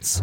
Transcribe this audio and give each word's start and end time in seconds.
It's- 0.00 0.22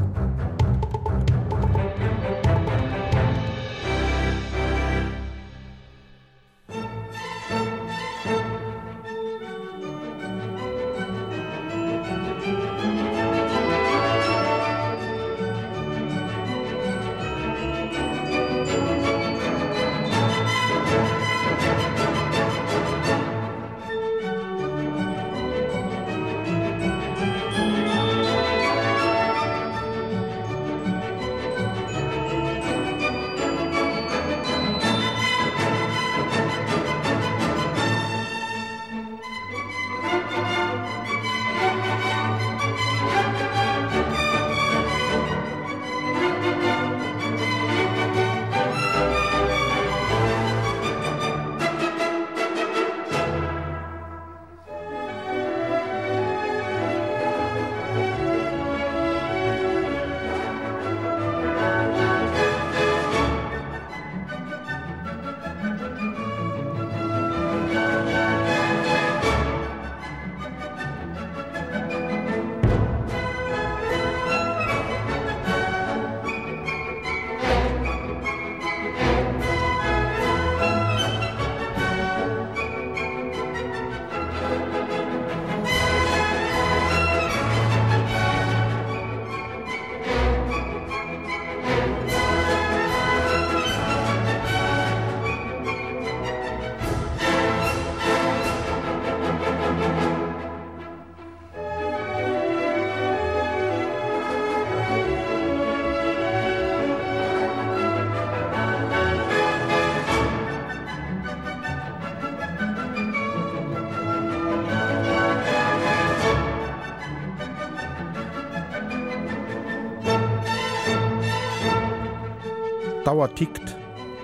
Dauer 123.06 123.36
tikt, 123.36 123.78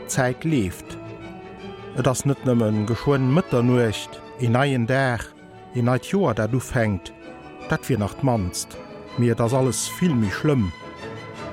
Zeit 0.07 0.43
lebt. 0.43 0.97
Et 1.99 2.07
ass 2.09 2.23
net 2.25 2.39
nëmmen 2.49 2.87
geschwoen 2.89 3.27
Mëtter 3.29 3.61
nuecht, 3.61 4.17
in 4.41 4.55
neien 4.57 4.87
Dach, 4.89 5.27
in 5.77 5.85
neit 5.85 6.09
Joer 6.09 6.33
dat 6.33 6.49
du 6.49 6.57
fängt, 6.59 7.13
dat 7.69 7.85
fir 7.85 8.01
nach 8.01 8.17
manst, 8.25 8.79
mir 9.19 9.35
das 9.35 9.53
alles 9.53 9.85
filmmi 9.99 10.31
schlimm. 10.31 10.71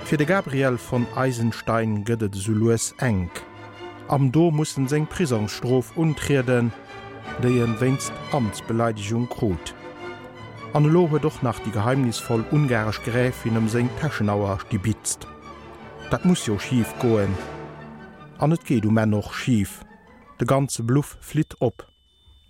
Fi 0.04 0.16
de 0.16 0.24
Gabriel 0.24 0.78
von 0.78 1.04
Eisenstein 1.16 2.00
gëtt 2.08 2.32
Sues 2.32 2.94
eng. 2.96 3.28
Am 4.08 4.32
Do 4.32 4.50
mussssen 4.50 4.88
seng 4.88 5.04
Prisonstrof 5.06 5.92
untriden, 6.00 6.72
déi 7.44 7.60
en 7.60 7.76
wennst 7.78 8.12
Amtsbeleidigung 8.32 9.28
krut. 9.28 9.74
Anlohe 10.72 11.20
doch 11.20 11.42
nach 11.42 11.60
die 11.60 11.76
geheimnisvoll 11.76 12.46
ungarisch 12.50 13.02
Gräfin 13.04 13.58
um 13.58 13.68
seng 13.68 13.90
Taschenauer 14.00 14.60
gebitzt. 14.70 15.28
Dat 16.10 16.24
muss 16.24 16.46
jo 16.46 16.58
schief 16.58 16.94
goen. 17.00 17.34
An 18.38 18.52
et 18.52 18.64
geht 18.64 18.84
du 18.84 18.90
men 18.90 19.10
noch 19.10 19.34
schief. 19.34 19.84
De 20.38 20.46
ganze 20.46 20.82
Bluff 20.82 21.18
flit 21.20 21.54
op. 21.60 21.86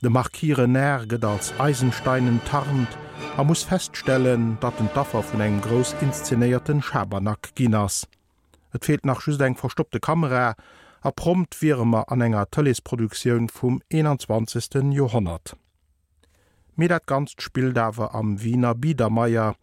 De 0.00 0.10
markiere 0.10 0.68
Närget 0.68 1.24
als 1.24 1.52
Eisensteinen 1.58 2.40
tarnt, 2.44 2.96
er 3.36 3.44
muss 3.44 3.64
feststellen, 3.64 4.58
dat 4.60 4.78
den 4.78 4.88
Daffer 4.94 5.24
vun 5.24 5.40
eng 5.40 5.60
gros 5.60 5.96
inszenierten 6.00 6.82
Schabernack 6.82 7.50
ginnners. 7.56 8.06
Et 8.72 8.84
fehlt 8.84 9.04
nach 9.04 9.20
schüs 9.20 9.40
eng 9.40 9.56
verstoppte 9.56 9.98
Kamera, 9.98 10.54
er 11.02 11.12
prompt 11.12 11.60
wiemer 11.60 12.04
an 12.12 12.20
enger 12.20 12.46
Tëllesproduktionioun 12.50 13.48
vum 13.48 13.80
21. 13.90 14.92
Johonnert. 14.92 15.56
Me 16.76 16.86
dat 16.86 17.08
ganz 17.08 17.34
Spieldawer 17.38 18.14
am 18.14 18.40
Wiener 18.40 18.76
Biedermeier, 18.76 19.56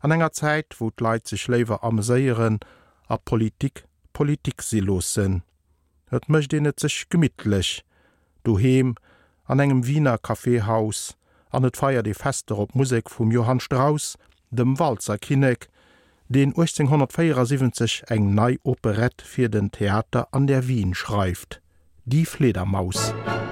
an 0.00 0.10
enger 0.10 0.32
Zeit, 0.32 0.74
wo 0.78 0.90
d 0.90 1.04
Leiit 1.04 1.28
sich 1.28 1.46
lewer 1.46 1.84
am 1.84 2.02
Säieren 2.02 2.58
a 3.08 3.16
Politik 3.16 3.84
Politik 4.12 4.62
silosen. 4.62 5.42
Et 6.10 6.24
mëcht 6.28 6.50
de 6.50 6.60
net 6.60 6.82
sech 6.82 7.04
gemmittlech, 7.12 7.84
du 8.42 8.56
hem 8.58 8.96
an 9.46 9.62
engem 9.62 9.84
Wiener 9.86 10.18
Kaffeehaus, 10.18 11.14
an 11.54 11.68
et 11.68 11.78
feier 11.78 12.02
de 12.02 12.14
Fester 12.14 12.58
op 12.58 12.74
Musik 12.74 13.12
vum 13.14 13.30
Johann 13.32 13.60
Strauss, 13.60 14.16
dem 14.50 14.78
Walzer 14.78 15.18
Kinek, 15.18 15.68
den 16.28 16.52
1874 16.56 18.02
eng 18.10 18.34
nei 18.34 18.58
Operett 18.62 19.22
fir 19.22 19.48
den 19.48 19.70
Theater 19.70 20.28
an 20.32 20.46
der 20.46 20.68
Wien 20.68 20.94
schreift. 20.94 21.62
Die 22.04 22.26
Fledermaus. 22.26 23.12
Musik 23.12 23.47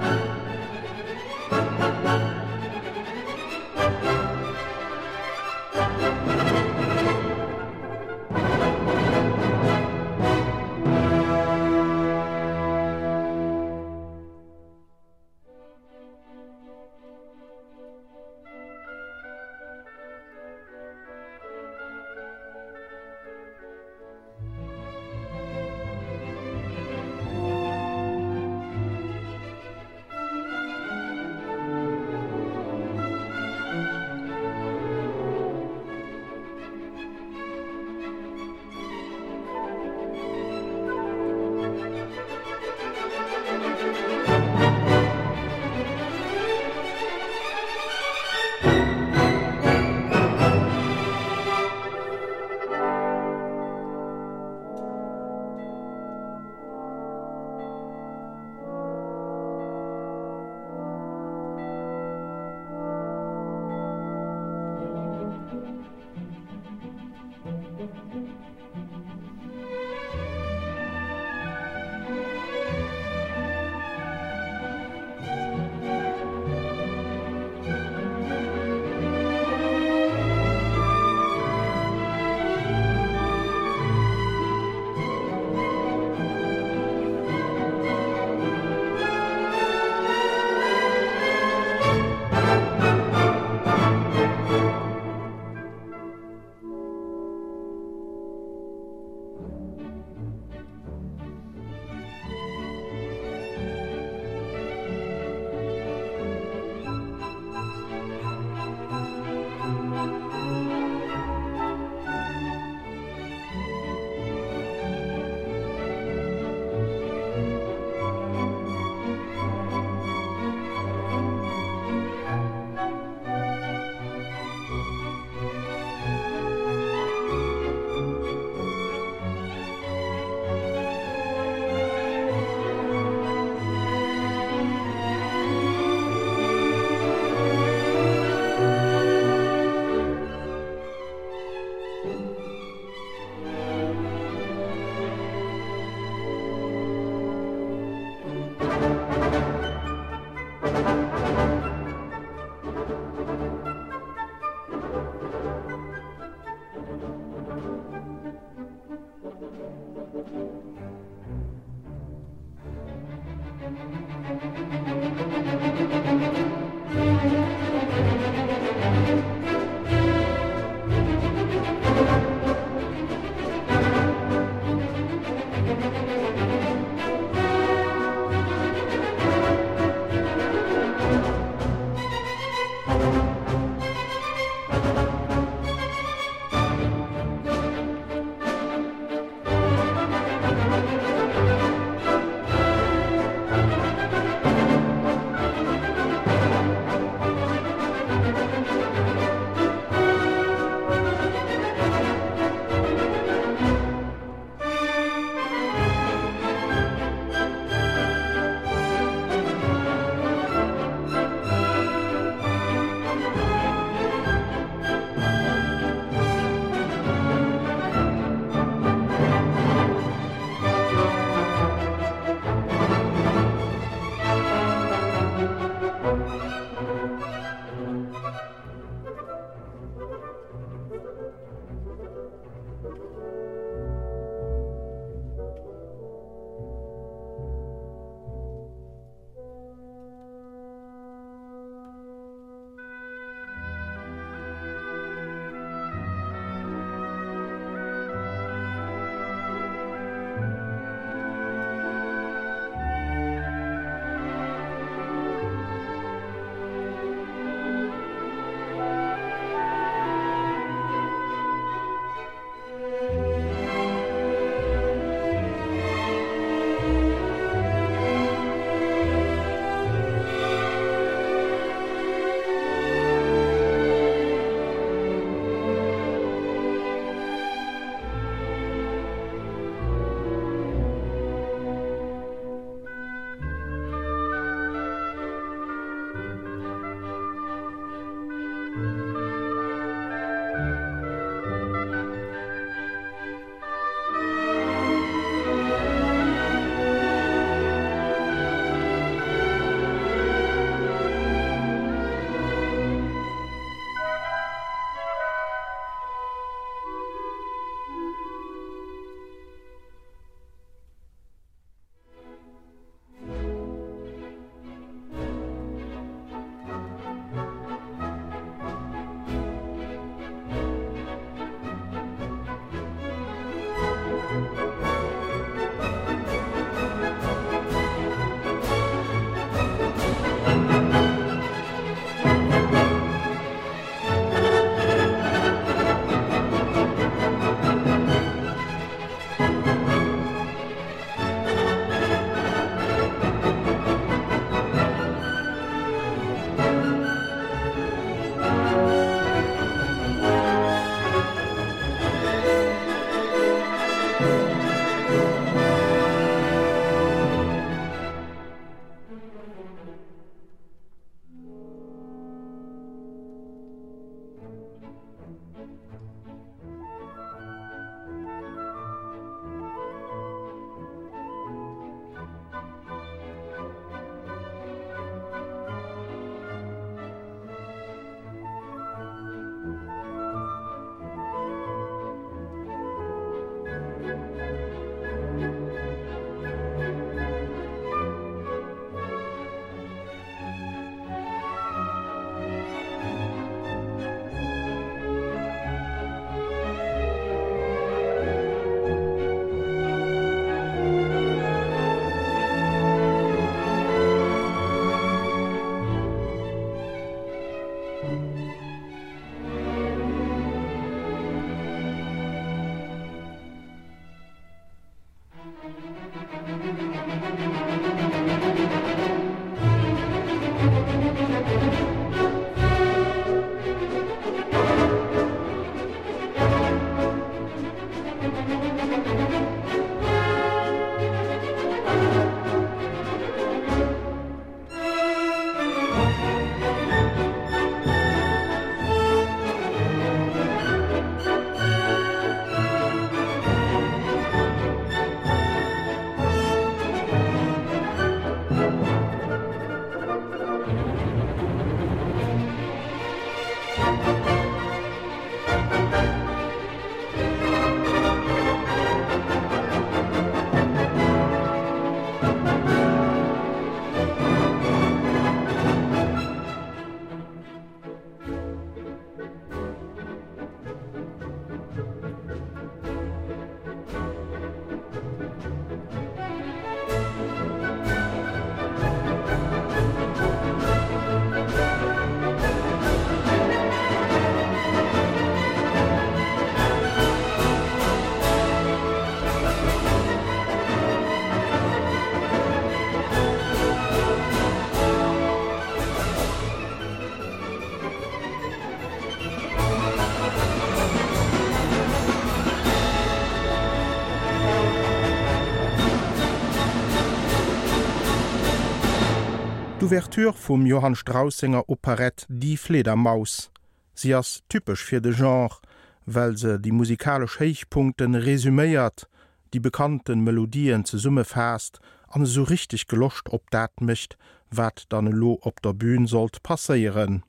d'Ouverture 509.87 510.33
vum 510.33 510.65
Johann 510.65 510.95
Straussinger 510.95 511.63
Operett 511.69 512.25
die 512.27 512.57
Fledermaus. 512.57 513.49
Sie 513.93 514.13
ass 514.13 514.43
typisch 514.49 514.83
fir 514.83 514.99
de 514.99 515.13
Genre, 515.13 515.61
well 516.05 516.35
se 516.35 516.59
die 516.59 516.73
musikalisch 516.73 517.39
Heichpunkten 517.39 518.13
resümiert, 518.13 519.07
die 519.53 519.61
bekannten 519.61 520.25
Melodien 520.25 520.83
ze 520.83 520.97
Summe 520.97 521.23
fast, 521.23 521.79
an 522.09 522.25
so 522.25 522.43
richtig 522.43 522.87
gelocht 522.87 523.29
op 523.29 523.49
dat 523.49 523.79
mischt, 523.79 524.17
wat 524.51 524.83
dann 524.89 525.07
lo 525.07 525.39
op 525.41 525.61
der 525.61 525.73
Bühn 525.73 526.05
sollt 526.05 526.43
passerieren. 526.43 527.23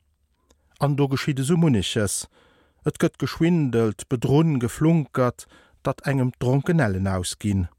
An 0.79 0.97
do 0.97 1.07
geschiede 1.07 1.43
Summuniches, 1.43 2.27
Et 2.83 2.99
gëtt 2.99 3.19
geschwindelt, 3.19 4.09
bedronnen 4.09 4.59
geflunkert, 4.59 5.47
dat 5.81 6.01
engem 6.01 6.33
Drunkenellen 6.39 7.07
ausgin. 7.07 7.69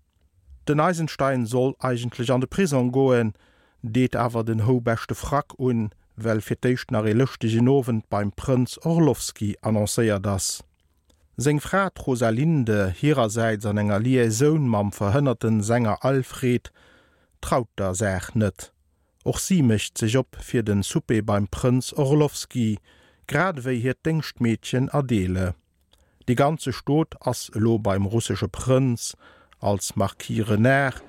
Den 0.66 0.80
Eisenstein 0.80 1.44
soll 1.44 1.74
eigentlich 1.80 2.32
an 2.32 2.40
de 2.40 2.48
Prison 2.48 2.92
goen, 2.92 3.34
deet 3.82 4.16
awer 4.16 4.44
den 4.44 4.66
hobechte 4.66 5.14
Frack 5.14 5.58
un, 5.58 5.90
well 6.16 6.40
firtéicht 6.40 6.90
nach 6.90 7.06
e 7.06 7.12
lëchte 7.12 7.48
Ginowen 7.48 8.02
beim 8.10 8.32
Prinz 8.32 8.78
Orlowski 8.78 9.56
annoncéier 9.62 10.20
das. 10.20 10.64
Seng 11.36 11.60
Frat 11.60 12.06
Rosalinde 12.06 12.92
hiererseits 12.94 13.64
an 13.64 13.78
enger 13.78 14.00
Lie 14.00 14.30
Soun 14.30 14.68
mam 14.68 14.92
verhënnerten 14.92 15.62
Sänger 15.62 16.04
Alfred 16.04 16.70
traut 17.40 17.68
der 17.78 17.94
sech 17.94 18.34
net. 18.34 18.72
Och 19.24 19.38
sie 19.38 19.62
mecht 19.62 19.96
sich 19.96 20.16
op 20.16 20.36
fir 20.40 20.62
den 20.62 20.82
Suppe 20.82 21.22
beim 21.22 21.48
Prinz 21.48 21.92
Orlowski, 21.92 22.78
gradeéi 23.26 23.80
hir 23.80 23.94
Denngchtmädchen 23.94 24.90
Adele. 24.90 25.54
Die 26.28 26.34
ganze 26.34 26.72
Stot 26.72 27.16
ass 27.20 27.50
lo 27.54 27.78
beim 27.78 28.04
russsche 28.04 28.48
Prinz 28.48 29.16
als 29.60 29.96
markiere 29.96 30.58
nächt, 30.58 31.02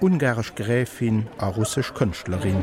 ungarisch 0.00 0.54
Gräfin 0.54 1.28
a 1.38 1.48
russsisch 1.48 1.92
Künstlerin. 1.94 2.62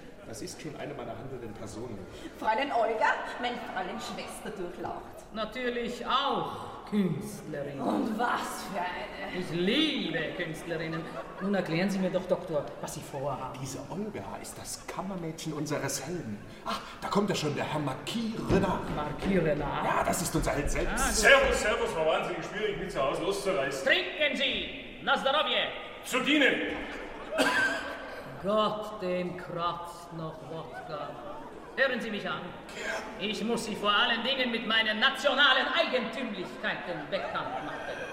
Das 0.31 0.41
ist 0.41 0.61
schon 0.61 0.73
eine 0.77 0.93
meiner 0.93 1.11
handelnden 1.17 1.53
Personen. 1.55 1.99
Fräulein 2.39 2.71
Olga, 2.71 3.15
mein 3.41 3.51
Fräulein 3.67 3.99
Schwester 3.99 4.49
durchlaucht. 4.57 5.33
Natürlich 5.33 6.05
auch. 6.05 6.85
Künstlerin. 6.89 7.81
Und 7.81 8.17
was 8.17 8.63
für 8.71 8.79
eine? 8.79 9.37
Ich 9.37 9.51
liebe 9.51 10.19
Künstlerinnen. 10.37 11.01
Nun 11.41 11.53
erklären 11.53 11.89
Sie 11.89 11.99
mir 11.99 12.09
doch, 12.11 12.25
Doktor, 12.27 12.65
was 12.79 12.93
Sie 12.93 13.01
vorhaben. 13.01 13.59
Diese 13.61 13.79
Olga 13.89 14.37
ist 14.41 14.57
das 14.57 14.87
Kammermädchen 14.87 15.51
unseres 15.51 16.07
Helden. 16.07 16.39
Ach, 16.63 16.79
da 17.01 17.09
kommt 17.09 17.29
ja 17.29 17.35
schon 17.35 17.53
der 17.53 17.65
Herr 17.65 17.81
Marquis 17.81 18.31
Renard. 18.49 18.95
Marquis 18.95 19.37
Renard? 19.43 19.83
Ja, 19.83 20.01
das 20.05 20.21
ist 20.21 20.33
unser 20.33 20.51
Held 20.51 20.71
selbst. 20.71 20.93
Ah, 20.93 21.11
servus, 21.11 21.59
servus, 21.59 21.93
war 21.93 22.05
wahnsinnig 22.05 22.45
schwierig, 22.45 22.77
mich 22.77 22.89
zu 22.89 23.03
Hause 23.03 23.21
loszureißen. 23.21 23.85
Trinken 23.85 24.37
Sie! 24.37 25.01
Na 25.03 25.17
zdrowie! 25.17 25.67
Zu 26.05 26.21
dienen! 26.21 26.55
Gott, 28.43 29.01
dem 29.01 29.37
kratzt 29.37 30.11
noch 30.13 30.35
Wodka. 30.49 31.09
Hören 31.75 32.01
Sie 32.01 32.09
mich 32.09 32.27
an. 32.27 32.41
Ich 33.19 33.43
muss 33.43 33.65
Sie 33.65 33.75
vor 33.75 33.91
allen 33.91 34.23
Dingen 34.23 34.51
mit 34.51 34.65
meinen 34.67 34.99
nationalen 34.99 35.67
Eigentümlichkeiten 35.67 37.07
bekannt 37.09 37.65
machen. 37.65 38.11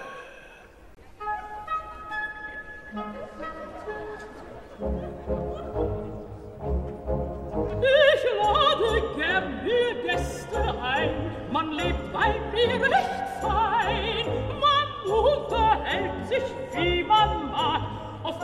Ich 7.81 8.23
lade 8.37 9.15
gern 9.17 9.63
mir 9.63 10.03
Gäste 10.03 10.81
ein. 10.81 11.11
Man 11.51 11.71
lebt 11.71 12.13
bei 12.13 12.39
mir 12.51 12.77
nicht 12.77 13.09
fein. 13.41 14.25
Man 14.59 15.11
unterhält 15.11 16.27
sich, 16.27 16.43
wie 16.73 17.03
man 17.03 17.51
mag, 17.51 17.81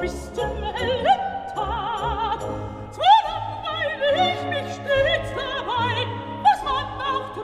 bis 0.01 0.33
zum 0.33 0.63
hellen 0.63 1.05
Tag. 1.53 2.39
Zwar 2.91 3.19
langweile 3.27 4.31
ich 4.31 4.73
stets 4.73 5.29
dabei, 5.35 6.07
was 6.43 6.59
man 6.63 6.85
auch 7.01 7.35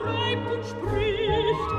und 0.52 0.64
spricht. 0.64 1.70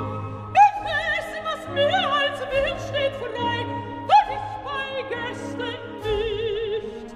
Ich 0.54 0.76
weiß, 0.86 1.28
was 1.44 1.62
mir 1.74 1.98
als 1.98 2.40
Wirt 2.40 2.80
steht 2.90 3.16
frei, 3.16 3.66
doch 4.08 4.30
ich 4.36 4.48
bei 4.64 4.92
Gästen 5.10 5.76
nicht. 6.04 7.10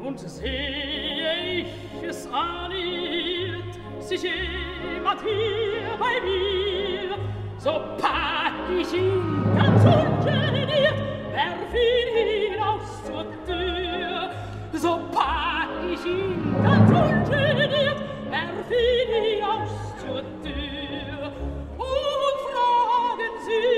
Und 0.00 0.18
sehe 0.18 1.60
ich 1.60 2.08
es 2.08 2.28
aniert, 2.32 3.74
sich 4.00 4.22
jemand 4.22 5.20
hier 5.22 5.96
bei 5.98 6.20
mir, 6.24 7.16
so 7.58 7.72
pack 7.98 8.54
ich 8.78 8.92
ihn 8.92 9.44
ganz 9.56 9.84
ungeniert, 9.84 10.94
werf 11.36 11.74
ihn 11.74 12.08
hinaus 12.16 13.04
zur 13.04 13.24
Tür, 13.44 14.30
so 14.72 15.00
pack 15.12 15.68
ich 15.92 16.04
ihn 16.06 16.56
ganz 16.62 16.90
ungeniert, 16.90 18.00
werf 18.30 18.70
ihn 18.70 19.10
hinaus 19.22 19.74
zur 20.00 20.22
Tür. 20.42 21.32
Und 21.76 22.36
fragen 22.48 23.34
Sie, 23.46 23.68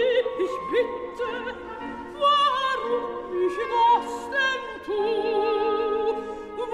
ich 0.45 0.57
bitte, 0.71 1.31
warum 2.23 3.05
ich 3.47 3.59
das 3.75 4.11
denn 4.35 4.65
tu? 4.87 5.05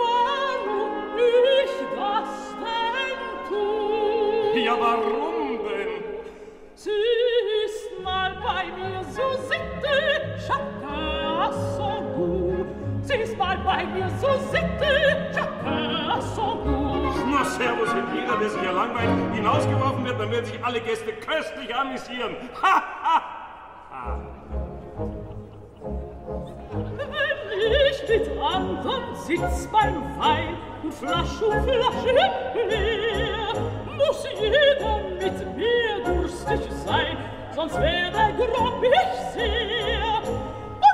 Warum 0.01 0.93
ich 1.17 1.77
das 1.97 2.33
denn 2.63 3.21
tu? 3.49 4.59
Ja, 4.59 4.75
warum 4.79 5.59
denn? 5.65 6.05
Sie 6.75 6.91
ist 7.65 8.03
mal 8.03 8.33
bei 8.45 8.65
mir 8.77 9.03
so 9.05 9.33
sitte, 9.49 10.14
Servus, 17.57 17.89
wenn 17.95 18.21
jeder, 18.21 18.37
der 18.37 18.51
sich 18.51 18.61
hier 18.61 18.73
langweilt, 18.73 19.11
hinausgeworfen 19.33 20.05
wird, 20.05 20.19
dann 20.19 20.31
werden 20.31 20.45
sich 20.45 20.65
alle 20.65 20.81
Gäste 20.81 21.13
köstlich 21.13 21.75
amüsieren. 21.75 22.37
Ha, 22.61 22.83
ha, 23.03 23.23
ha. 23.93 24.21
Wenn 26.99 27.87
ich 27.91 28.09
mit 28.09 28.39
anderen 28.43 29.15
sitz 29.15 29.69
beim 29.71 30.03
Wein 30.19 30.57
und 30.83 30.95
Flasche 30.95 31.47
um 31.47 31.63
Flasche 31.63 32.13
leer, 32.13 33.55
muss 33.97 34.27
jeder 34.41 34.99
mit 35.21 35.57
mir 35.57 36.05
durstig 36.05 36.61
sein, 36.85 37.17
sonst 37.55 37.81
wäre 37.81 38.33
grob 38.37 38.83
ich 38.83 39.33
sehr. 39.33 40.14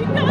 she 0.00 0.06
knows. 0.06 0.29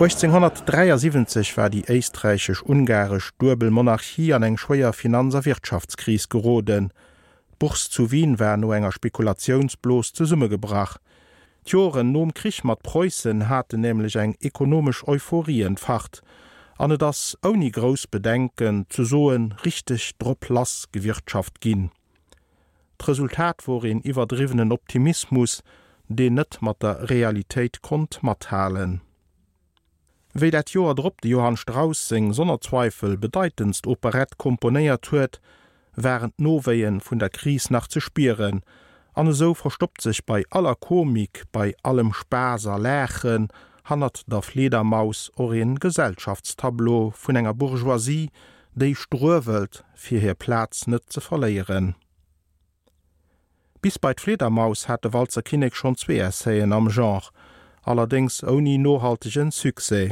1873 0.00 1.58
war 1.58 1.68
die 1.68 1.86
eistreichisch 1.86 2.62
ungarisch 2.62 3.32
Dubelmonarchie 3.38 4.32
an 4.32 4.42
eng 4.42 4.56
schwéier 4.56 4.94
Finanzer 4.94 5.44
Wirtschaftskris 5.44 6.30
geoden. 6.30 6.90
Buchs 7.58 7.90
zu 7.90 8.10
Wien 8.10 8.38
wär 8.38 8.56
no 8.56 8.72
enger 8.72 8.92
Spekulationsblos 8.92 10.14
zu 10.14 10.24
Summe 10.24 10.48
gebracht. 10.48 11.02
Joren 11.66 12.12
nom 12.12 12.32
Krich 12.32 12.64
mat 12.64 12.82
Preußen 12.82 13.50
hatte 13.50 13.76
nämlich 13.76 14.16
eng 14.16 14.36
ekonomisch 14.40 15.06
Euphorie 15.06 15.60
entfacht, 15.60 16.22
ane 16.78 16.96
das 16.96 17.36
oni 17.42 17.70
gros 17.70 18.06
bedenken 18.06 18.86
zu 18.88 19.04
soen 19.04 19.52
richtig 19.66 20.12
Drlass 20.16 20.88
gewirtschaft 20.92 21.60
ginn. 21.60 21.90
Resultat 23.02 23.68
worin 23.68 24.00
iwwerdrivenen 24.02 24.72
Optimismus, 24.72 25.62
de 26.08 26.30
net 26.30 26.56
mat 26.62 26.82
der 26.82 27.10
Realität 27.10 27.82
kont 27.82 28.22
mathalen. 28.22 29.02
Wéi 30.32 30.50
dat 30.50 30.70
Joer 30.70 30.94
drop 30.94 31.20
de 31.20 31.28
Johann 31.28 31.56
Strauss 31.56 32.06
seg 32.06 32.32
Sonnerzweifel 32.32 33.18
bedeitendst 33.18 33.86
Operett 33.86 34.36
komponéiert 34.36 35.10
huet, 35.10 35.40
wären 35.94 36.32
Noweien 36.36 37.00
vun 37.02 37.18
der 37.18 37.30
Kris 37.30 37.70
nach 37.70 37.88
ze 37.88 38.00
spieren. 38.00 38.62
an 39.12 39.26
eso 39.26 39.54
verstoppt 39.54 40.00
sich 40.00 40.24
bei 40.24 40.44
aller 40.50 40.74
Komik, 40.74 41.44
bei 41.52 41.74
allem 41.82 42.12
Spaser 42.12 42.78
Lächen, 42.78 43.48
hannert 43.84 44.22
der 44.26 44.42
Fledermaus 44.42 45.32
orien 45.36 45.78
Gesellschaftstableau 45.78 47.12
vun 47.16 47.36
enger 47.36 47.54
Bourgeoisie, 47.54 48.30
déi 48.74 48.94
strwelt 48.94 49.84
fir 49.94 50.20
hir 50.20 50.34
Platz 50.34 50.86
net 50.86 51.10
ze 51.12 51.20
verleieren. 51.20 51.96
Bis 53.82 53.98
bei 53.98 54.14
d 54.14 54.22
Fledermaus 54.22 54.88
hatte 54.88 55.12
Walzer 55.12 55.42
Kinig 55.42 55.74
schon 55.74 55.96
zwee 55.96 56.20
Essayien 56.20 56.72
am 56.72 56.88
Genre, 56.88 57.30
allerdings 57.90 58.44
oni 58.44 58.78
nohaltigen 58.78 59.50
Suse, 59.50 60.10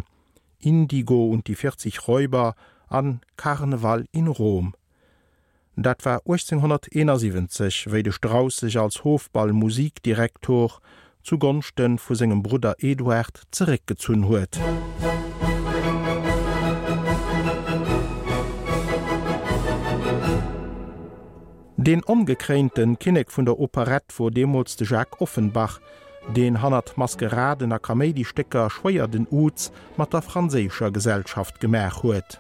Indigo 0.59 1.31
und 1.31 1.47
die 1.47 1.55
40 1.55 2.09
Räuber 2.09 2.55
an 2.89 3.21
Karneval 3.37 4.05
in 4.11 4.27
Rom. 4.27 4.75
Dat 5.77 6.05
war 6.05 6.23
1871, 6.27 7.87
wéi 7.93 8.03
de 8.03 8.13
Strauss 8.13 8.57
sich 8.57 8.77
als 8.79 9.05
Hofballmusikdirektor 9.05 10.81
zugunchten 11.23 11.99
vu 11.99 12.15
segem 12.15 12.43
Bruder 12.43 12.75
Eduard 12.79 13.43
zurückgezun 13.53 14.27
huet. 14.27 14.59
Den 21.77 22.03
omgekränten 22.05 22.99
Kinnek 22.99 23.31
vun 23.31 23.45
der 23.45 23.61
Operett 23.61 24.13
vor 24.13 24.33
Demos 24.33 24.77
de 24.77 24.87
Jacques 24.87 25.21
Offenbach, 25.21 25.81
Den 26.37 26.61
hannert 26.61 26.99
Maskeradener 26.99 27.79
Kamediestecker 27.79 28.69
schwéier 28.69 29.09
den 29.09 29.27
Uz 29.31 29.73
mat 29.97 30.13
der 30.13 30.23
franzécher 30.23 30.91
Gesellschaft 30.91 31.59
gemer 31.59 31.91
huet. 32.03 32.39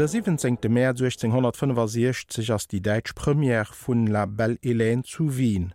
Der 0.00 0.08
17. 0.08 0.56
März 0.68 1.02
1665 1.02 2.54
ass 2.54 2.66
die 2.66 2.80
Deitsch 2.80 3.14
Premier 3.14 3.66
vun 3.66 4.06
la 4.06 4.24
Belle 4.24 4.56
Hélène 4.62 5.04
zu 5.04 5.36
Wien. 5.36 5.74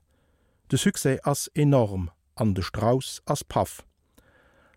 De 0.71 0.79
Suse 0.79 1.19
ass 1.23 1.47
enorm 1.53 2.09
an 2.33 2.55
de 2.55 2.63
Strauss 2.63 3.21
ass 3.27 3.43
Paff. 3.43 3.83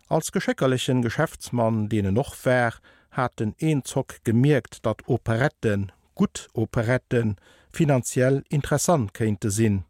Als 0.07 0.31
gescheckerlichen 0.31 1.01
Geschäftsmann 1.01 1.89
dee 1.89 2.03
noch 2.03 2.35
ver 2.35 2.75
hat 3.09 3.39
den 3.39 3.55
eenzock 3.57 4.23
gemerkt, 4.23 4.85
dat 4.85 5.07
Operetten, 5.07 5.91
gut 6.13 6.47
Operetten 6.53 7.37
finanziell 7.71 8.43
interessant 8.49 9.15
kente 9.15 9.49
sinn. 9.49 9.83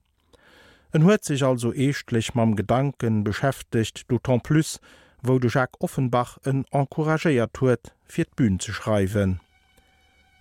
en 0.94 1.04
huet 1.04 1.26
sich 1.26 1.44
also 1.44 1.74
eeschtlich 1.74 2.34
mam 2.34 2.56
Gedanken 2.56 3.26
beschäftigt, 3.26 4.10
du 4.10 4.20
ton 4.20 4.40
plus, 4.40 4.80
wo 5.22 5.38
du 5.38 5.50
Jacques 5.50 5.82
Offenbach 5.82 6.38
en 6.46 6.64
encouragéiert 6.72 7.60
huet, 7.60 7.94
fir 8.06 8.24
d 8.24 8.32
Bbün 8.38 8.62
zu 8.62 8.72
schreiben. 8.72 9.42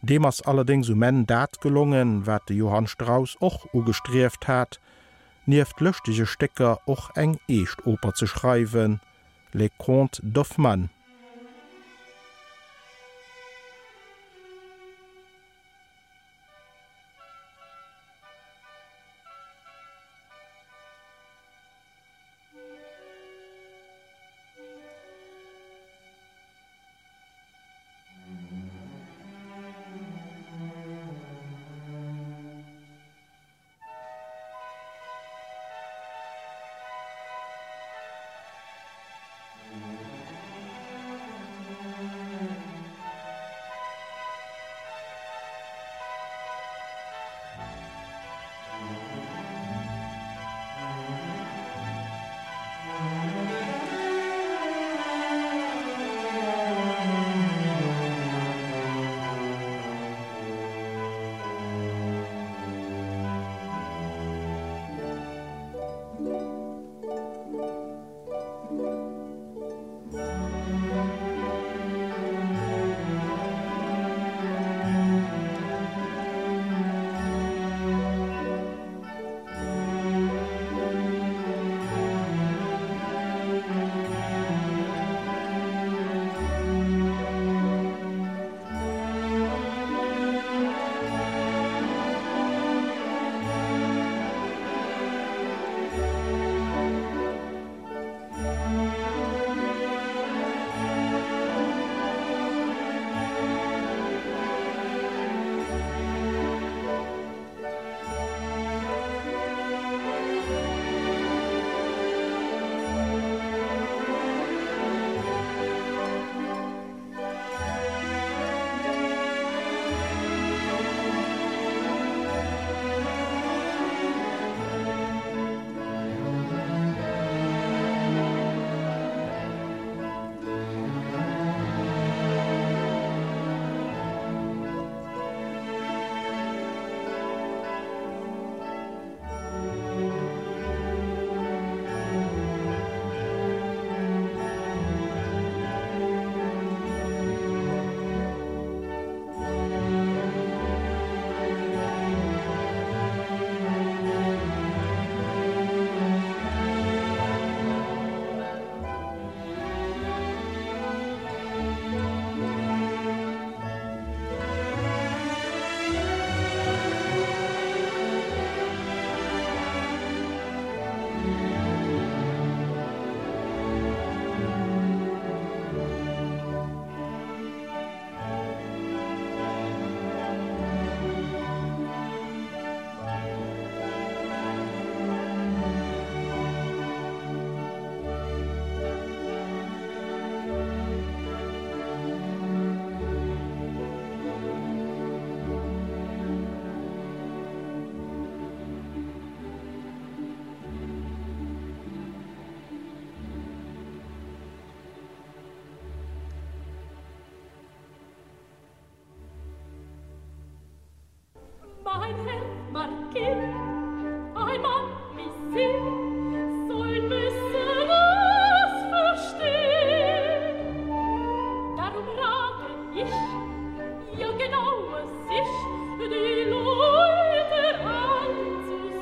Dem 0.00 0.24
ass 0.24 0.42
allerdings 0.42 0.88
um 0.90 0.98
men 0.98 1.26
dat 1.26 1.60
gelungen, 1.60 2.26
wat 2.26 2.48
de 2.48 2.54
Johann 2.54 2.86
Strauss 2.86 3.36
och 3.40 3.74
ugestreft 3.74 4.46
hat, 4.46 4.80
nieft 5.44 5.80
löchtliche 5.80 6.26
Stecker 6.26 6.78
och 6.84 7.10
eng 7.16 7.38
eescht 7.48 7.86
Oper 7.86 8.14
zu 8.14 8.26
schreiben, 8.26 9.00
Le 9.52 9.68
Comte 9.78 10.22
d'Offmann 10.22 10.90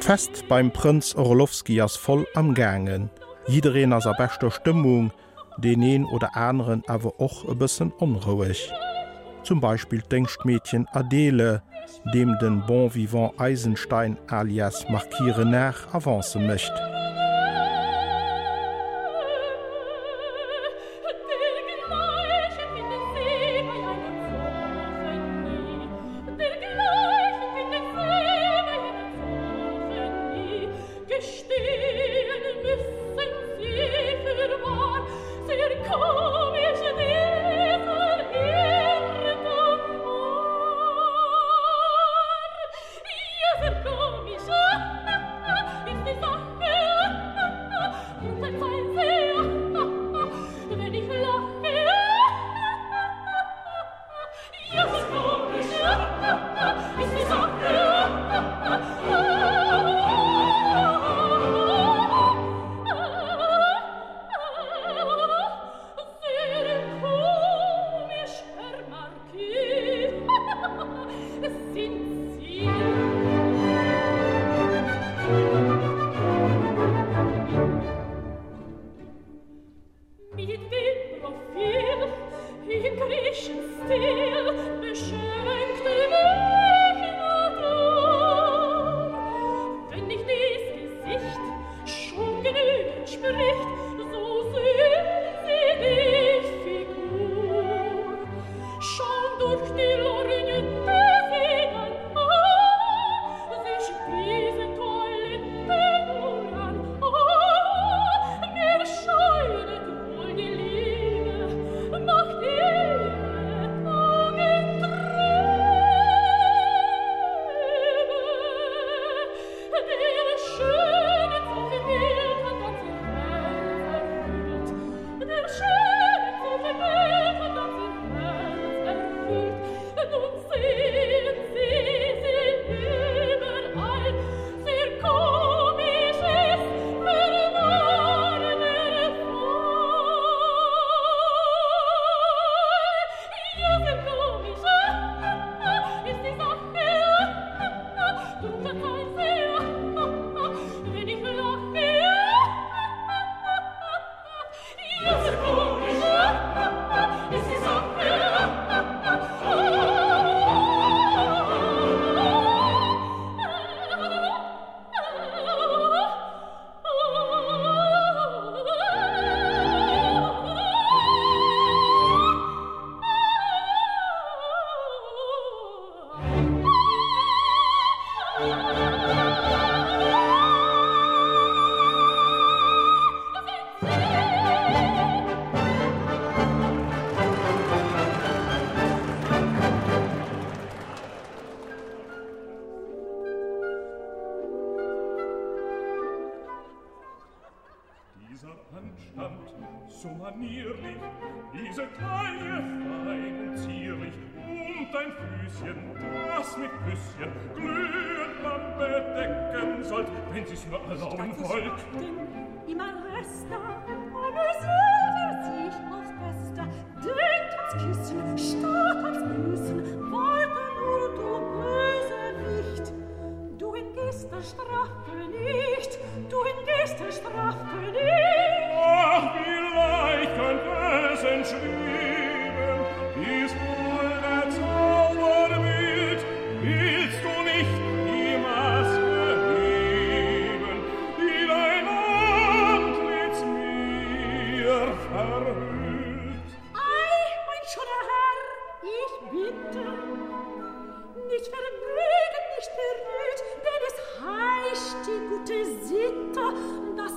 Fest 0.06 0.46
beim 0.48 0.70
Prinz 0.70 1.16
Orlowski 1.16 1.80
ass 1.80 1.96
voll 1.96 2.28
am 2.36 2.54
gangen. 2.54 3.10
Jiin 3.48 3.92
as 3.92 4.06
a 4.06 4.12
bester 4.12 4.52
Stimmung, 4.52 5.10
den 5.58 5.82
een 5.82 6.04
oder 6.04 6.36
anderen 6.36 6.84
awer 6.86 7.18
och 7.18 7.44
e 7.48 7.54
bisssen 7.56 7.92
onruhig. 7.98 8.72
Zum 9.42 9.60
Beispiel 9.60 10.00
denkt 10.08 10.44
Mädchen 10.44 10.86
Adele, 10.92 11.60
dem 12.14 12.38
den 12.40 12.62
bon 12.68 12.94
vivant 12.94 13.32
Eisenstein 13.40 14.16
alias 14.28 14.88
markiere 14.88 15.44
nach 15.44 15.92
avance 15.92 16.38
mischt. 16.38 16.85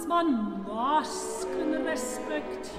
man 0.09 0.65
Masken 0.67 1.85
respektiert. 1.85 2.73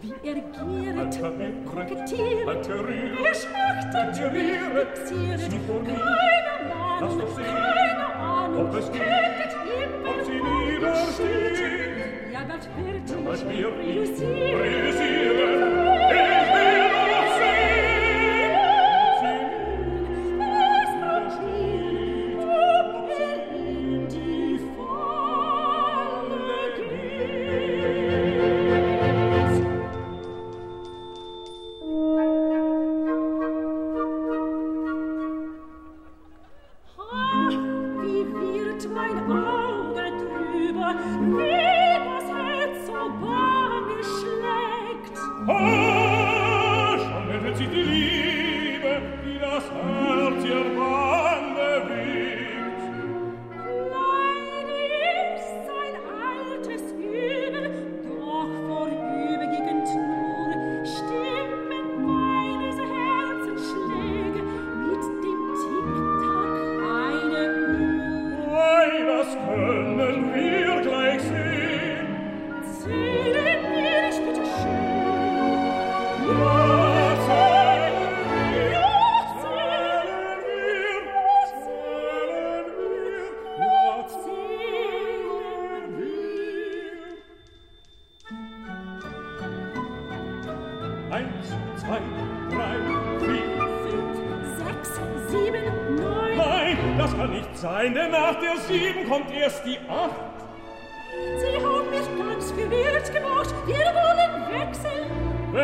Wie 0.00 0.14
er 0.22 0.34
gieret, 0.34 1.14
kokettiert, 1.66 2.66
er 3.26 3.34
schmachtet, 3.34 4.14
hypnotisiert, 4.32 5.52
keine 5.84 6.54
Mann, 6.68 7.22
keine 7.44 8.06
Ahnung, 8.14 8.70
könntet 8.70 9.54
ihm, 9.74 9.90
ob 10.10 10.18
sie 10.24 10.40
niedersteht. 10.40 11.58
Ja, 12.32 12.40
bald 12.48 12.64
wird 12.76 13.10
er 13.10 13.20
mich 13.20 13.64
realisieren. 13.64 14.93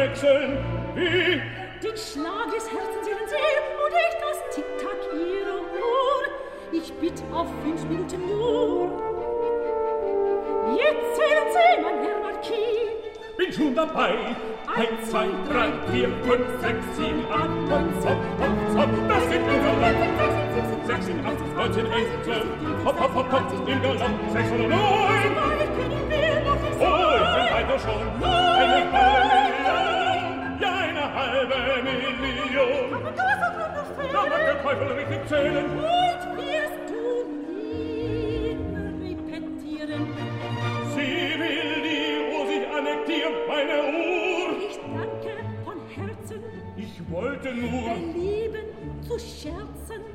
wechseln, 0.01 0.57
wie 0.94 1.42
den 1.86 1.96
Schlag 1.96 2.46
des 2.55 2.64
Herzens 2.72 3.07
ihren 3.07 3.28
See 3.28 3.53
und 3.84 3.92
ich 3.92 4.16
das 4.24 4.55
Tick-Tack 4.55 5.01
ihrer 5.12 5.61
Uhr. 5.61 6.20
Ich 6.72 6.90
bitte 6.94 7.22
auf 7.34 7.48
fünf 7.62 7.84
Minuten 7.84 8.26
nur. 8.26 8.88
Jetzt 10.74 11.16
zählen 11.16 11.48
Sie, 11.53 11.82
mein 11.82 11.98
Herr 12.03 12.18
Marquis. 12.22 12.88
Bin 13.36 13.53
schon 13.53 13.74
dabei. 13.74 14.14
Eins, 14.74 15.11
zwei, 15.11 15.26
drei, 15.51 15.68
vier, 15.92 16.09
fünf, 16.22 16.46
sechs, 16.62 16.96
sieben, 16.96 17.24
acht 17.30 17.48
und 17.48 18.03
zopp, 18.03 18.20
und 18.40 18.72
zopp. 18.72 18.90
Das 19.09 19.22
sind 19.24 19.44
unsere 19.44 19.76
Leute. 19.80 20.11
16, 20.86 21.26
18, 21.26 21.55
19, 21.55 21.86
11, 21.86 22.09
12. 22.24 22.44
Hopp, 22.84 23.01
hopp, 23.01 23.14
hopp, 23.14 23.32
hopp, 23.32 23.68
im 23.68 23.82
Galant. 23.82 24.32
6 24.32 24.53
oder 24.53 24.68
9. 24.68 24.72
Oh, 24.72 25.09
ich 25.14 25.22
bin 27.22 27.51
weiter 27.55 27.78
schon. 27.78 28.22
Eine 28.22 28.86
Bäume. 28.90 29.49
Emilio. 31.53 32.64
Aber 32.94 33.11
du 33.11 33.20
hast 33.20 33.42
auch 33.42 33.59
noch 33.76 33.88
Fälle. 33.96 34.12
Ja, 34.12 34.20
man 34.22 34.40
kann 34.40 34.59
Teufel 34.62 34.88
richtig 34.98 35.20
zählen. 35.28 35.66
Und 35.66 35.80
wirst 36.36 36.84
du 36.88 37.03
nie 37.53 38.57
repetieren. 39.05 40.03
Sie 40.94 41.14
will 41.40 41.72
die 41.82 42.09
Uhr 42.34 42.42
sich 42.46 42.64
annektieren, 42.76 43.34
meine 43.48 43.76
Uhr. 43.82 44.48
Ich 44.68 44.76
danke 44.78 45.32
von 45.64 45.78
Herzen. 45.88 46.40
Ich 46.76 46.94
wollte 47.11 47.48
nur. 47.55 47.86
Dein 47.86 49.03
zu 49.03 49.18
scherzen. 49.18 50.10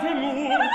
Nur... 0.00 0.71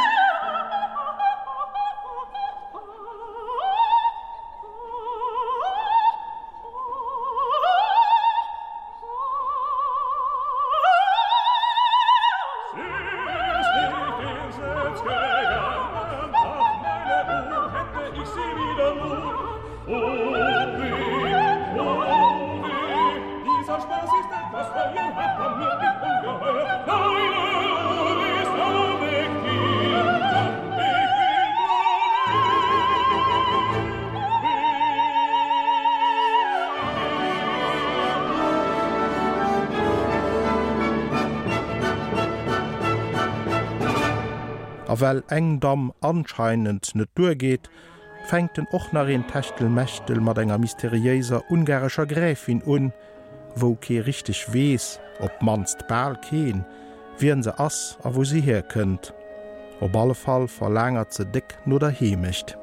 a 44.97 45.01
well 45.01 45.23
engdam 45.29 45.93
anscheinend 46.01 46.95
net 46.95 47.09
durgeht, 47.15 47.69
fängt 48.25 48.57
den 48.57 48.67
ochnerin 48.71 49.25
Techtelmächtel 49.27 50.19
mat 50.19 50.37
enger 50.37 50.57
mysteriéiser 50.57 51.43
ungarischer 51.49 52.05
Gräfin 52.05 52.61
un, 52.63 52.91
wo 53.55 53.75
ke 53.75 54.05
richtig 54.05 54.53
wees, 54.53 54.99
ob 55.19 55.41
manst 55.41 55.87
Bal 55.87 56.15
keen, 56.29 56.65
wien 57.19 57.43
se 57.43 57.53
ass 57.59 57.97
a 58.03 58.13
wo 58.15 58.23
sie 58.23 58.41
her 58.41 58.61
kënnt. 58.61 59.13
Op 59.81 59.95
alle 59.95 60.15
Fall 60.15 60.47
verlängert 60.47 61.13
ze 61.13 61.25
dick 61.25 61.57
no 61.65 61.79
der 61.79 61.91
hemecht. 61.91 62.57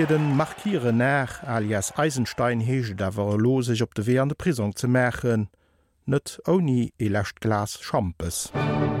fir 0.00 0.06
den 0.06 0.34
Markiere 0.34 0.94
nach 0.94 1.42
alias 1.42 1.92
Eisenstein 1.98 2.60
hege 2.60 2.94
dawer 2.94 3.36
losig 3.36 3.82
op 3.82 3.94
de 3.94 4.06
we 4.06 4.20
an 4.20 4.28
de 4.28 4.34
Prison 4.34 4.72
ze 4.74 4.88
machen, 4.88 5.50
net 6.04 6.38
oni 6.46 6.92
elegcht 6.96 7.40
Glas 7.40 7.78
Champes. 7.82 8.50
Musik 8.54 8.99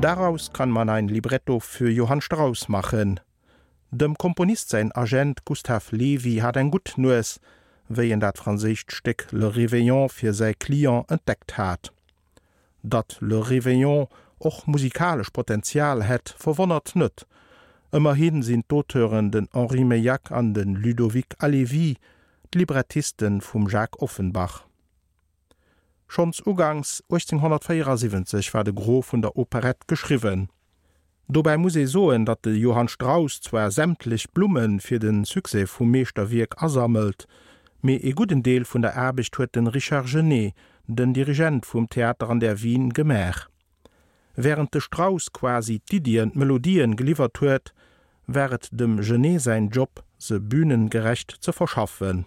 Daraus 0.00 0.52
kann 0.52 0.70
man 0.70 0.88
ein 0.88 1.08
Libretto 1.08 1.58
für 1.58 1.90
Johann 1.90 2.20
Strauss 2.20 2.68
machen. 2.68 3.18
Dem 3.90 4.16
Komponist 4.16 4.68
sein 4.68 4.92
Agent 4.92 5.44
Gustav 5.46 5.90
Levy 5.90 6.36
hat 6.36 6.56
ein 6.56 6.70
gut 6.70 6.92
nues, 6.96 7.40
wéi 7.88 8.12
en 8.12 8.20
dat 8.20 8.38
Franzichtsteck 8.38 9.28
le 9.32 9.48
Réveillon 9.48 10.08
fir 10.08 10.34
sei 10.34 10.52
Klient 10.54 11.10
entdeckt 11.10 11.56
hat. 11.56 11.92
Dat 12.82 13.16
le 13.20 13.40
Réveillon 13.40 14.08
och 14.38 14.66
musikalisch 14.66 15.32
Potenzial 15.32 16.02
hett 16.02 16.34
verwonnert 16.38 16.94
nett. 16.94 17.26
Immerhin 17.90 18.42
sind 18.42 18.66
Doteuren 18.68 19.30
den 19.30 19.48
Henri 19.52 19.84
Meillac 19.84 20.30
an 20.30 20.52
den 20.52 20.74
Ludovic 20.74 21.36
Alevi, 21.38 21.96
Librettisten 22.54 23.40
vum 23.40 23.68
Jacques 23.68 24.00
Offenbach. 24.00 24.65
Schons 26.08 26.40
ugangs 26.46 27.02
1874 27.10 28.54
war 28.54 28.64
de 28.64 28.72
Gro 28.72 29.02
vun 29.02 29.22
der 29.22 29.36
Operett 29.36 29.88
geschriwen. 29.88 30.48
Dobei 31.28 31.56
muss 31.56 31.74
e 31.76 31.86
soen, 31.86 32.24
dat 32.24 32.44
de 32.44 32.54
Johann 32.54 32.88
Strauss 32.88 33.40
zwer 33.40 33.70
sämtlich 33.70 34.30
Blumen 34.30 34.78
fir 34.80 35.00
den 35.00 35.24
Suse 35.24 35.66
vum 35.66 35.90
Meeser 35.90 36.30
Wirk 36.30 36.54
ersammelt, 36.62 37.26
méi 37.82 37.98
e 38.02 38.12
guten 38.12 38.42
Deel 38.42 38.64
vun 38.64 38.82
der 38.82 38.94
Erbecht 38.94 39.36
huet 39.36 39.56
den 39.56 39.66
Richard 39.66 40.06
Genet, 40.06 40.54
den 40.86 41.12
Dirigent 41.12 41.66
vum 41.66 41.88
Theater 41.88 42.30
an 42.30 42.38
der 42.38 42.62
Wien 42.62 42.92
gemach. 42.92 43.48
Während 44.36 44.72
de 44.74 44.80
Strauss 44.80 45.32
quasi 45.32 45.80
Didien 45.90 46.30
Melodien 46.34 46.94
geliefert 46.94 47.40
huet, 47.40 47.74
wäret 48.28 48.68
dem 48.70 49.00
Genet 49.00 49.42
sein 49.42 49.70
Job 49.70 50.04
se 50.18 50.38
bühnengerecht 50.38 51.38
ze 51.40 51.52
verschaffen. 51.52 52.26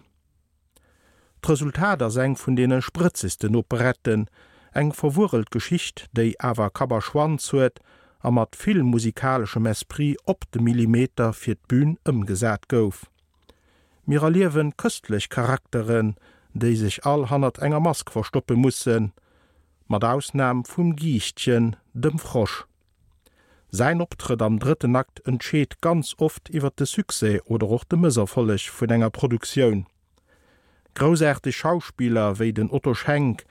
d'Resultater 1.40 2.10
seng 2.10 2.36
vun 2.36 2.56
dee 2.56 2.80
spritzesten 2.80 3.56
Operetten, 3.56 4.28
eng 4.72 4.92
verwurelt 4.92 5.50
Geschicht, 5.50 6.08
déi 6.12 6.34
awer 6.38 6.70
Kaber 6.70 7.02
schwan 7.02 7.38
zuet, 7.38 7.80
a 8.22 8.30
mat 8.30 8.56
vill 8.56 8.82
musikalschem 8.82 9.66
Esprit 9.66 10.16
op 10.24 10.44
de 10.52 10.60
Millimeter 10.60 11.32
fir 11.32 11.56
d' 11.56 11.66
Bbün 11.68 11.96
ëmgesat 12.04 12.68
gouf. 12.68 13.06
Miraliewen 14.06 14.74
köstlech 14.76 15.28
Charakteren, 15.30 16.16
déi 16.52 16.74
sich 16.76 17.04
all 17.06 17.28
hannner 17.30 17.56
enger 17.62 17.80
Mask 17.80 18.10
verstoppe 18.10 18.56
mussssen, 18.56 19.12
mat 19.88 20.04
Ausnam 20.04 20.64
vum 20.64 20.94
Giichtchen, 20.96 21.76
dem 21.94 22.18
Frosch. 22.18 22.66
Sein 23.70 24.00
Optritt 24.00 24.42
am 24.42 24.58
dritte 24.58 24.88
Nackt 24.88 25.24
entscheet 25.26 25.80
ganz 25.80 26.14
oft 26.18 26.50
iwwer 26.50 26.70
de 26.70 26.86
Suse 26.86 27.40
oder 27.46 27.70
och 27.70 27.84
de 27.84 27.96
Mësserfollech 27.96 28.70
vun 28.70 28.90
enger 28.90 29.10
Produktionioun. 29.10 29.86
Grosäte 30.94 31.52
Schauspieler 31.52 32.38
wéi 32.38 32.52
den 32.52 32.70
Otto 32.70 32.94
Schenk, 32.94 33.44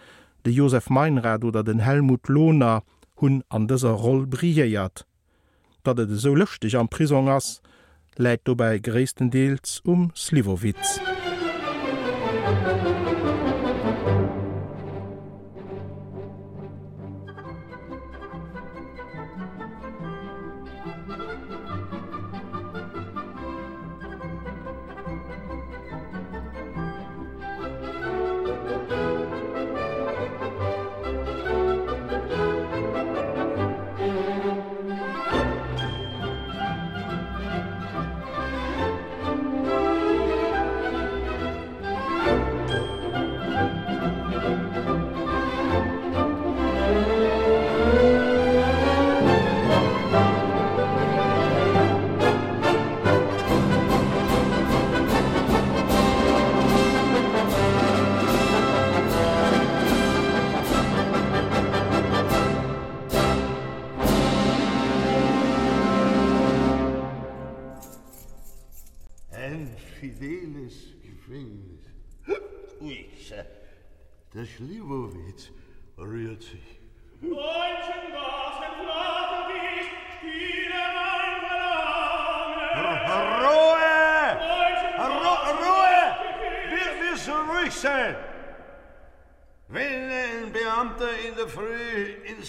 de 0.46 0.54
Josef 0.54 0.90
Meinrad 0.90 1.44
oder 1.44 1.64
den 1.64 1.80
Helmut 1.80 2.28
Lohner 2.28 2.84
hunn 3.22 3.44
an 3.50 3.68
dëser 3.68 3.96
Roll 4.04 4.26
briiert. 4.28 5.06
Dat 5.84 6.00
et 6.00 6.10
so 6.10 6.36
lüchtig 6.36 6.78
an 6.78 6.90
Prison 6.90 7.30
ass, 7.30 7.62
läit 8.16 8.48
do 8.48 8.56
bei 8.56 8.80
ggréessten 8.80 9.32
Deels 9.32 9.82
um 9.86 10.12
Slivowitz. 10.16 11.00
Musik 11.00 12.89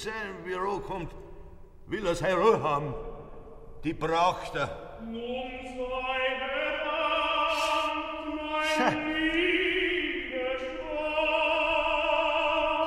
Früh 0.01 0.11
in 0.11 0.15
sein 0.15 0.45
Büro 0.45 0.79
kommt, 0.81 1.15
will 1.87 2.07
er 2.07 2.15
seine 2.15 2.37
Ruhe 2.37 2.63
haben. 2.63 2.95
Die 3.85 3.93
braucht 3.93 4.55
er. 4.55 4.99
Nun 5.05 5.51
sei 5.77 6.39
bekannt, 6.79 8.05
mein 8.37 9.33
Liebesschwan. 9.33 9.73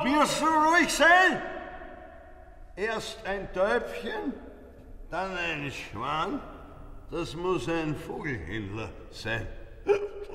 Wir 0.04 0.12
müssen 0.20 0.48
ruhig 0.48 0.94
sein. 0.94 1.42
Erst 2.76 3.26
ein 3.26 3.54
Täubchen, 3.54 4.34
dann 5.10 5.38
ein 5.38 5.72
Schwan. 5.72 6.40
Das 7.12 7.36
muss 7.36 7.70
ein 7.70 7.96
Vogelhändler 7.96 8.90
sein. 9.12 9.48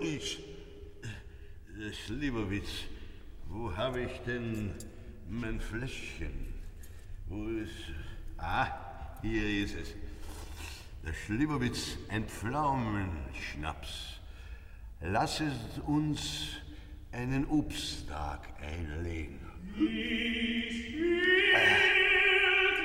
Ich, 0.00 0.44
Slivovitz, 2.06 2.84
wo 3.48 3.76
habe 3.76 4.02
ich 4.02 4.20
denn 4.20 4.74
mein 5.28 5.60
Fläschchen? 5.60 6.47
Wo 7.28 7.46
ist... 7.46 7.92
Ah, 8.38 8.68
hier 9.20 9.64
ist 9.64 9.74
es. 9.76 9.94
Der 11.04 11.12
Schlibowitz, 11.12 11.98
ein 12.08 12.26
Pflaumenschnaps. 12.26 14.20
Lass 15.02 15.40
es 15.40 15.78
uns 15.86 16.56
einen 17.12 17.46
Obsttag 17.46 18.48
einlegen. 18.62 19.40
Dies 19.76 20.94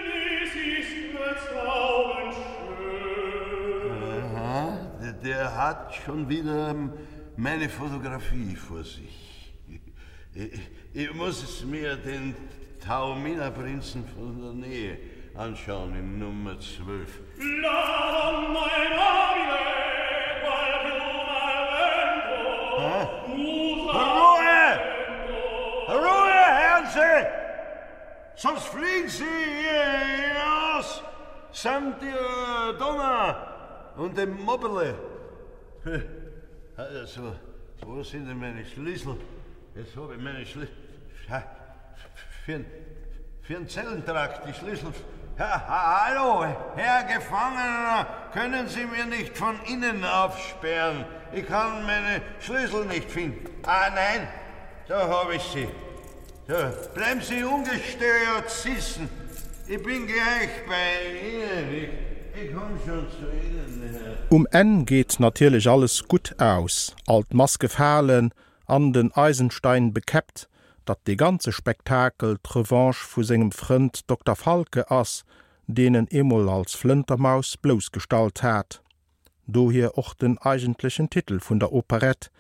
Bildnis 0.03 0.53
ist 0.79 1.13
bezaubernd 1.13 2.35
Aha, 4.11 4.97
der, 5.01 5.13
der 5.13 5.55
hat 5.55 5.95
schon 5.95 6.27
wieder 6.27 6.75
meine 7.37 7.69
Fotografie 7.69 8.55
vor 8.57 8.83
sich. 8.83 9.53
Ich, 10.33 10.59
ich 10.93 11.13
muss 11.13 11.43
es 11.43 11.63
mir 11.63 11.95
den 11.95 12.35
Taumina-Prinzen 12.85 14.05
von 14.05 14.41
der 14.41 14.53
Nähe 14.53 14.97
anschauen 15.35 15.95
in 15.95 16.19
Nummer 16.19 16.59
12. 16.59 17.21
La 17.61 18.11
donna 18.11 18.63
è 18.67 18.89
nobile, 19.01 19.63
qual 20.43 20.73
più 20.83 20.99
mal 21.29 21.59
vento. 21.75 22.37
Ruhe! 23.97 24.65
Ruhe, 25.87 26.43
Herrn 26.59 26.85
Sie! 26.91 27.21
Sonst 28.35 28.65
fliegen 28.67 29.09
Sie 29.09 29.23
hier 29.23 29.89
hinaus 30.17 31.03
samt 31.51 32.01
Ihrer 32.03 32.73
Donner 32.77 33.93
und 33.95 34.17
dem 34.17 34.43
Mobile. 34.43 34.95
Also, 36.75 37.33
wo 37.85 38.03
sind 38.03 38.27
denn 38.27 38.39
meine 38.39 38.65
Schlüssel? 38.65 39.15
Jetzt 39.75 39.95
habe 39.95 40.15
ich 40.15 40.21
meine 40.21 40.45
Schlüssel. 40.45 40.75
Für, 42.45 42.61
für 43.41 43.55
einen 43.57 43.69
Zellentrakt, 43.69 44.47
die 44.47 44.53
Schlüssel. 44.53 44.93
Ha- 45.39 46.05
hallo, 46.07 46.45
Herr 46.75 47.03
Gefangener, 47.03 48.05
können 48.33 48.67
Sie 48.67 48.85
mir 48.85 49.05
nicht 49.05 49.35
von 49.37 49.55
innen 49.67 50.03
aufsperren? 50.03 51.05
Ich 51.33 51.47
kann 51.47 51.83
meine 51.85 52.21
Schlüssel 52.39 52.85
nicht 52.85 53.09
finden. 53.09 53.45
Ah, 53.65 53.89
nein, 53.89 54.27
da 54.87 55.07
habe 55.07 55.35
ich 55.35 55.41
sie. 55.41 55.67
So, 56.47 56.55
bleiben 56.93 57.21
Sie 57.21 57.43
ungestört 57.43 58.49
sitzen. 58.49 59.09
Ich 59.67 59.81
bin 59.81 60.05
gleich 60.05 60.49
bei 60.67 61.27
Ihnen. 61.29 61.73
Ich, 61.73 62.43
ich 62.43 62.53
komme 62.53 62.77
schon 62.85 63.09
zu 63.09 63.25
Ihnen. 63.31 64.17
Um 64.29 64.45
en 64.51 64.85
geht 64.85 65.19
natürlich 65.19 65.67
alles 65.69 66.07
gut 66.07 66.35
aus, 66.39 66.95
alt 67.07 67.33
Maske 67.33 67.69
fallen, 67.69 68.33
an 68.67 68.91
den 68.93 69.11
Eisenstein 69.15 69.93
bekeppt, 69.93 70.47
dat 70.83 70.99
de 71.03 71.15
ganze 71.15 71.51
Spektakel 71.51 72.37
d'Revanche 72.41 73.05
vu 73.07 73.23
segem 73.23 73.51
Frend 73.51 74.01
Dr. 74.07 74.35
Falke 74.35 74.89
ass, 74.89 75.23
denen 75.65 76.07
Emul 76.07 76.49
als 76.49 76.75
Flintermaus 76.75 77.57
bloßgestalt 77.57 78.41
hat. 78.43 78.81
Do 79.45 79.71
hier 79.71 79.97
och 79.97 80.13
den 80.15 80.37
eigentlichen 80.37 81.09
Titel 81.09 81.39
vun 81.39 81.59
der 81.59 81.71
Operett 81.71 82.31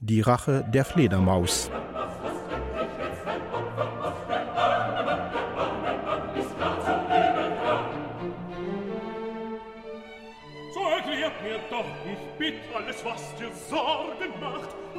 „Die 0.00 0.20
Rache 0.20 0.64
der 0.72 0.84
Fledermaus. 0.84 1.70
Musik 1.70 1.97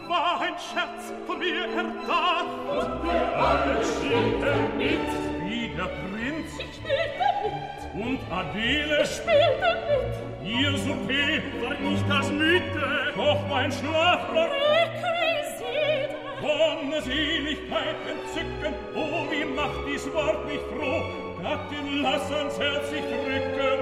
war 0.10 0.42
ein 0.42 0.56
Scherz 0.58 1.14
von 1.28 1.38
mir 1.38 1.66
erdacht. 1.66 2.46
Und 2.68 3.04
wir 3.04 3.38
alle 3.38 3.86
spielten 3.86 4.78
mit, 4.78 5.10
wie 5.46 5.70
der 5.70 5.84
Prinz 5.84 6.52
Ich 6.58 6.76
spielte 6.76 7.28
mit, 7.44 8.06
und 8.06 8.20
Adele 8.32 9.06
spielte 9.06 9.72
mit, 9.88 10.50
Ihr 10.50 10.78
Souper 10.78 11.62
war 11.62 11.80
nicht 11.80 12.10
das 12.10 12.32
Müde, 12.32 13.14
doch 13.16 13.48
mein 13.48 13.72
Schlafrohr 13.72 14.50
requisite. 14.50 16.16
Wonne 16.42 17.02
Seligkeit 17.02 17.98
entzücken, 18.10 18.74
oh, 18.96 19.30
wie 19.30 19.46
macht 19.46 19.86
dies 19.88 20.12
Wort 20.14 20.46
nicht 20.48 20.64
froh, 20.64 21.04
Gattin, 21.44 22.02
lass 22.02 22.32
ans 22.32 22.58
Herz 22.58 22.90
sich 22.90 23.02
drücken. 23.02 23.80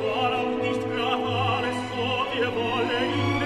War 0.00 0.38
auch 0.38 0.62
nicht 0.62 0.82
grad 0.94 1.18
alles 1.18 1.76
so, 1.90 2.38
wir 2.38 2.54
wollen 2.54 3.40
in 3.40 3.45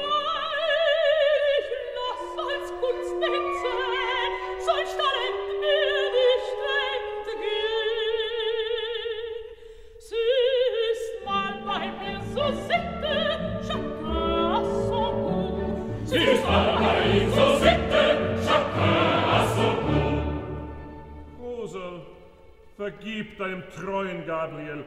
treuen, 23.75 24.25
Gabriel. 24.25 24.83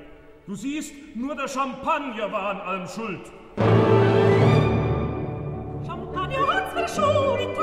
Du 0.46 0.54
siehst, 0.54 0.92
nur 1.14 1.34
der 1.34 1.48
Champagner 1.48 2.30
war 2.30 2.50
an 2.50 2.60
allem 2.60 2.86
schuld. 2.86 3.32
Champagner 5.86 6.46
hat's 6.46 6.72
verschuldet, 6.72 7.56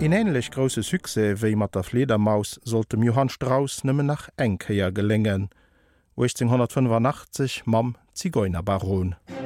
In 0.00 0.12
enlech 0.12 0.50
grosse 0.50 0.82
Suse 0.82 1.42
wéi 1.42 1.56
mat 1.56 1.74
der 1.74 1.82
Fledermaus 1.84 2.58
solltem 2.64 3.02
Johann 3.02 3.28
Strauss 3.28 3.84
nëmme 3.84 4.02
nach 4.02 4.30
Engkeier 4.36 4.92
gelingen. 4.92 5.50
1885 6.16 7.66
mam 7.66 7.96
Zigeunerbaron. 8.14 9.14
Ja. 9.28 9.39